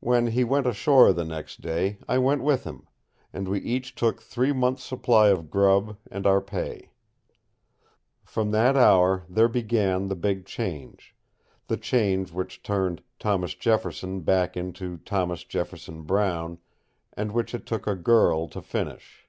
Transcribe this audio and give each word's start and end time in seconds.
When 0.00 0.26
he 0.26 0.42
went 0.42 0.66
ashore, 0.66 1.12
the 1.12 1.24
next 1.24 1.60
day, 1.60 1.98
I 2.08 2.18
went 2.18 2.42
with 2.42 2.64
him, 2.64 2.88
and 3.32 3.46
we 3.46 3.60
each 3.60 3.94
took 3.94 4.20
three 4.20 4.52
months' 4.52 4.82
supply 4.82 5.28
of 5.28 5.50
grub 5.50 5.96
and 6.10 6.26
our 6.26 6.40
pay. 6.40 6.90
From 8.24 8.50
that 8.50 8.74
hour 8.76 9.24
there 9.28 9.46
began 9.46 10.08
the 10.08 10.16
big 10.16 10.46
change 10.46 11.14
the 11.68 11.76
change 11.76 12.32
which 12.32 12.64
turned 12.64 13.04
Thomas 13.20 13.54
Jefferson 13.54 14.22
back 14.22 14.56
into 14.56 14.96
Thomas 14.96 15.44
Jefferson 15.44 16.02
Brown, 16.02 16.58
and 17.16 17.30
which 17.30 17.54
it 17.54 17.66
took 17.66 17.86
a 17.86 17.94
girl 17.94 18.48
to 18.48 18.60
finish. 18.60 19.28